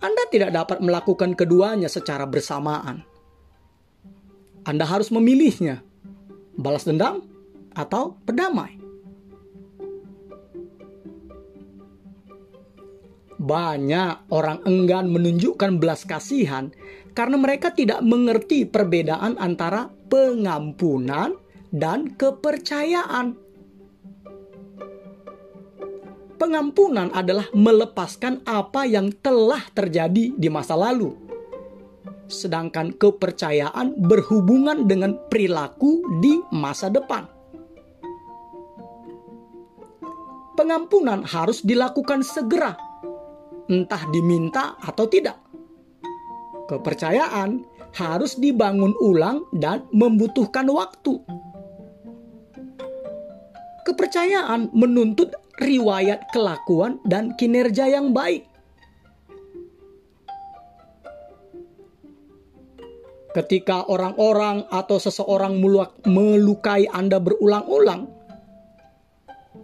Anda 0.00 0.22
tidak 0.32 0.56
dapat 0.56 0.80
melakukan 0.80 1.36
keduanya 1.36 1.92
secara 1.92 2.24
bersamaan. 2.24 3.04
Anda 4.64 4.88
harus 4.88 5.12
memilihnya, 5.12 5.84
balas 6.56 6.88
dendam 6.88 7.20
atau 7.76 8.16
berdamai. 8.24 8.80
Banyak 13.40 14.28
orang 14.28 14.60
enggan 14.68 15.08
menunjukkan 15.08 15.80
belas 15.80 16.04
kasihan 16.04 16.68
karena 17.12 17.36
mereka 17.36 17.74
tidak 17.74 18.00
mengerti 18.02 18.66
perbedaan 18.66 19.36
antara 19.36 19.90
pengampunan 20.10 21.34
dan 21.70 22.14
kepercayaan. 22.14 23.38
Pengampunan 26.40 27.12
adalah 27.12 27.52
melepaskan 27.52 28.40
apa 28.48 28.88
yang 28.88 29.12
telah 29.20 29.60
terjadi 29.76 30.32
di 30.32 30.48
masa 30.48 30.72
lalu, 30.72 31.12
sedangkan 32.32 32.96
kepercayaan 32.96 33.92
berhubungan 34.00 34.88
dengan 34.88 35.20
perilaku 35.28 36.00
di 36.24 36.40
masa 36.48 36.88
depan. 36.88 37.28
Pengampunan 40.56 41.28
harus 41.28 41.60
dilakukan 41.60 42.24
segera, 42.24 42.72
entah 43.68 44.08
diminta 44.08 44.80
atau 44.80 45.04
tidak 45.12 45.49
Kepercayaan 46.70 47.66
harus 47.98 48.38
dibangun 48.38 48.94
ulang 49.02 49.42
dan 49.58 49.90
membutuhkan 49.90 50.70
waktu. 50.70 51.18
Kepercayaan 53.82 54.70
menuntut 54.70 55.34
riwayat 55.58 56.30
kelakuan 56.30 57.02
dan 57.02 57.34
kinerja 57.34 57.90
yang 57.90 58.14
baik. 58.14 58.46
Ketika 63.34 63.90
orang-orang 63.90 64.62
atau 64.70 65.02
seseorang 65.02 65.58
melukai 66.06 66.86
Anda 66.86 67.18
berulang-ulang, 67.18 68.06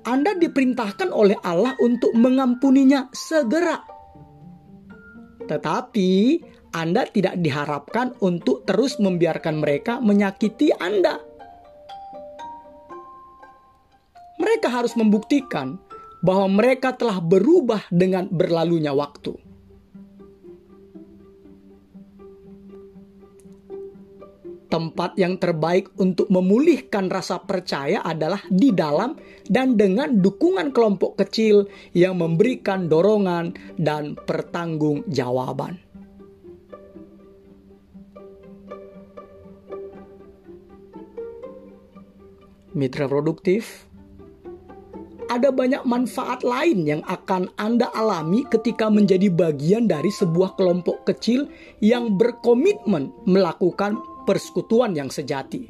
Anda 0.07 0.35
diperintahkan 0.39 1.15
oleh 1.15 1.39
Allah 1.43 1.79
untuk 1.79 2.15
mengampuninya 2.19 3.11
segera. 3.15 3.79
Tetapi 5.47 6.11
anda 6.75 7.07
tidak 7.07 7.39
diharapkan 7.39 8.19
untuk 8.19 8.67
terus 8.67 8.99
membiarkan 8.99 9.63
mereka 9.63 9.99
menyakiti 10.03 10.75
Anda. 10.75 11.23
Mereka 14.37 14.69
harus 14.69 14.95
membuktikan 14.99 15.81
bahwa 16.27 16.51
mereka 16.51 16.91
telah 16.97 17.23
berubah 17.23 17.87
dengan 17.93 18.27
berlalunya 18.27 18.91
waktu. 18.91 19.47
Tempat 24.67 25.15
yang 25.15 25.39
terbaik 25.39 25.95
untuk 25.97 26.27
memulihkan 26.27 27.07
rasa 27.07 27.39
percaya 27.39 28.03
adalah 28.03 28.43
di 28.51 28.75
dalam 28.75 29.15
dan 29.47 29.79
dengan 29.79 30.19
dukungan 30.19 30.75
kelompok 30.75 31.17
kecil 31.23 31.71
yang 31.95 32.19
memberikan 32.19 32.91
dorongan 32.91 33.55
dan 33.79 34.19
pertanggungjawaban. 34.19 35.86
Mitra 42.77 43.09
produktif, 43.09 43.89
ada 45.33 45.49
banyak 45.49 45.81
manfaat 45.89 46.45
lain 46.45 46.85
yang 46.85 47.01
akan 47.09 47.49
Anda 47.57 47.89
alami 47.97 48.45
ketika 48.53 48.93
menjadi 48.93 49.33
bagian 49.33 49.89
dari 49.89 50.13
sebuah 50.13 50.61
kelompok 50.61 51.09
kecil 51.09 51.49
yang 51.81 52.21
berkomitmen 52.21 53.09
melakukan 53.25 53.97
persekutuan 54.29 54.93
yang 54.93 55.09
sejati. 55.09 55.65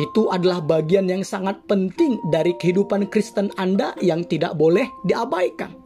Itu 0.00 0.32
adalah 0.32 0.64
bagian 0.64 1.12
yang 1.12 1.28
sangat 1.28 1.60
penting 1.68 2.16
dari 2.32 2.56
kehidupan 2.56 3.12
Kristen 3.12 3.52
Anda 3.60 3.92
yang 4.00 4.24
tidak 4.24 4.56
boleh 4.56 4.88
diabaikan. 5.04 5.76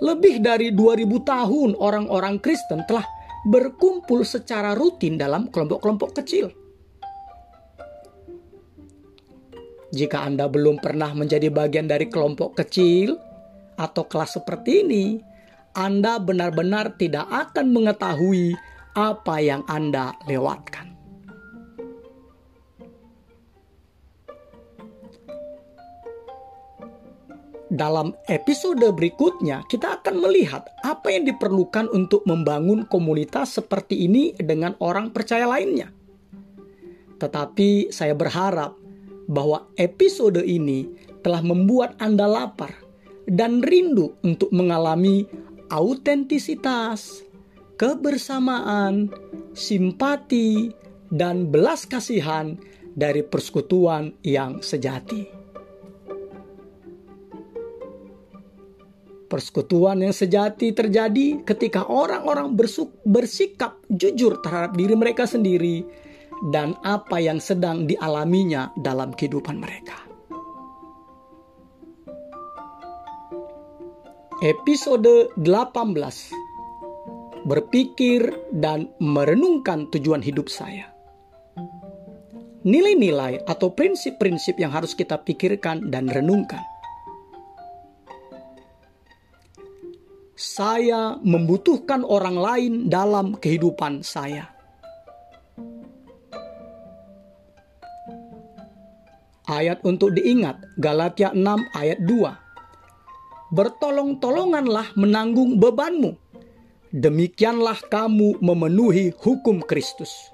Lebih 0.00 0.40
dari 0.40 0.72
2000 0.72 1.04
tahun 1.20 1.76
orang-orang 1.76 2.40
Kristen 2.40 2.80
telah 2.88 3.04
berkumpul 3.48 4.26
secara 4.26 4.76
rutin 4.76 5.16
dalam 5.16 5.48
kelompok-kelompok 5.48 6.20
kecil. 6.20 6.52
Jika 9.90 10.22
Anda 10.22 10.46
belum 10.46 10.78
pernah 10.78 11.10
menjadi 11.16 11.50
bagian 11.50 11.90
dari 11.90 12.06
kelompok 12.06 12.62
kecil 12.62 13.18
atau 13.74 14.06
kelas 14.06 14.38
seperti 14.38 14.86
ini, 14.86 15.04
anda 15.70 16.18
benar-benar 16.18 16.98
tidak 16.98 17.30
akan 17.30 17.70
mengetahui 17.70 18.58
apa 18.98 19.38
yang 19.38 19.62
Anda 19.70 20.18
lewatkan. 20.26 20.99
Dalam 27.70 28.18
episode 28.26 28.82
berikutnya, 28.82 29.62
kita 29.70 30.02
akan 30.02 30.18
melihat 30.18 30.66
apa 30.82 31.14
yang 31.14 31.22
diperlukan 31.22 31.86
untuk 31.94 32.26
membangun 32.26 32.82
komunitas 32.90 33.62
seperti 33.62 34.10
ini 34.10 34.34
dengan 34.34 34.74
orang 34.82 35.14
percaya 35.14 35.46
lainnya. 35.46 35.94
Tetapi 37.22 37.94
saya 37.94 38.18
berharap 38.18 38.74
bahwa 39.30 39.70
episode 39.78 40.42
ini 40.42 40.90
telah 41.22 41.46
membuat 41.46 41.94
Anda 42.02 42.26
lapar 42.26 42.74
dan 43.30 43.62
rindu 43.62 44.18
untuk 44.26 44.50
mengalami 44.50 45.30
autentisitas, 45.70 47.22
kebersamaan, 47.78 49.14
simpati, 49.54 50.74
dan 51.14 51.46
belas 51.54 51.86
kasihan 51.86 52.58
dari 52.98 53.22
persekutuan 53.22 54.18
yang 54.26 54.58
sejati. 54.58 55.39
Persekutuan 59.30 60.02
yang 60.02 60.10
sejati 60.10 60.74
terjadi 60.74 61.46
ketika 61.46 61.86
orang-orang 61.86 62.50
bersikap 63.06 63.78
jujur 63.86 64.42
terhadap 64.42 64.74
diri 64.74 64.98
mereka 64.98 65.22
sendiri 65.22 65.86
dan 66.50 66.74
apa 66.82 67.22
yang 67.22 67.38
sedang 67.38 67.86
dialaminya 67.86 68.74
dalam 68.74 69.14
kehidupan 69.14 69.62
mereka. 69.62 70.02
Episode 74.42 75.30
18 75.38 75.46
Berpikir 77.46 78.34
dan 78.50 78.90
merenungkan 78.98 79.86
tujuan 79.94 80.26
hidup 80.26 80.50
saya. 80.50 80.90
Nilai-nilai 82.66 83.46
atau 83.46 83.70
prinsip-prinsip 83.72 84.58
yang 84.58 84.74
harus 84.74 84.98
kita 84.98 85.22
pikirkan 85.22 85.86
dan 85.88 86.10
renungkan. 86.10 86.69
Saya 90.40 91.20
membutuhkan 91.20 92.00
orang 92.00 92.40
lain 92.40 92.72
dalam 92.88 93.36
kehidupan 93.36 94.00
saya. 94.00 94.48
Ayat 99.44 99.84
untuk 99.84 100.16
diingat, 100.16 100.56
Galatia 100.80 101.36
6 101.36 101.44
ayat 101.76 102.00
2 102.08 103.52
bertolong-tolonganlah 103.52 104.96
menanggung 104.96 105.60
bebanmu. 105.60 106.16
Demikianlah 106.88 107.76
kamu 107.92 108.40
memenuhi 108.40 109.12
hukum 109.12 109.60
Kristus. 109.60 110.32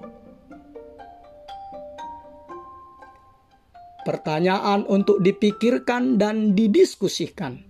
Pertanyaan 4.07 4.87
untuk 4.87 5.19
dipikirkan 5.19 6.15
dan 6.15 6.55
didiskusikan. 6.55 7.66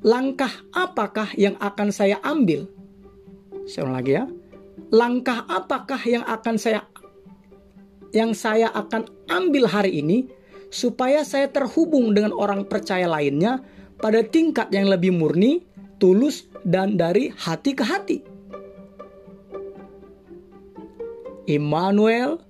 Langkah 0.00 0.50
apakah 0.72 1.28
yang 1.36 1.60
akan 1.60 1.92
saya 1.92 2.16
ambil? 2.24 2.64
Saya 3.68 3.84
ulang 3.84 3.96
lagi 4.00 4.12
ya. 4.16 4.24
Langkah 4.88 5.44
apakah 5.44 6.00
yang 6.08 6.24
akan 6.24 6.56
saya 6.56 6.88
yang 8.10 8.34
saya 8.34 8.72
akan 8.74 9.06
ambil 9.30 9.70
hari 9.70 10.02
ini 10.02 10.26
supaya 10.72 11.22
saya 11.22 11.46
terhubung 11.50 12.10
dengan 12.10 12.34
orang 12.34 12.66
percaya 12.66 13.06
lainnya 13.06 13.62
pada 14.00 14.24
tingkat 14.24 14.72
yang 14.74 14.90
lebih 14.90 15.14
murni, 15.14 15.62
tulus, 16.00 16.48
dan 16.66 16.96
dari 16.96 17.30
hati 17.30 17.70
ke 17.76 17.84
hati. 17.84 18.18
Immanuel, 21.46 22.40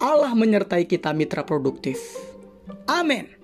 Allah 0.00 0.32
menyertai 0.32 0.88
kita 0.88 1.12
mitra 1.12 1.44
produktif. 1.44 2.00
Amin. 2.88 3.39